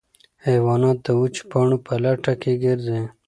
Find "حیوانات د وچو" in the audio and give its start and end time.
0.45-1.43